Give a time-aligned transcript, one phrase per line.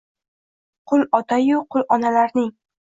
[0.93, 2.55] Qul ota-yu, qul onalarning